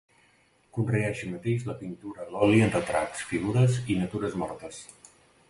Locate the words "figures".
3.35-3.79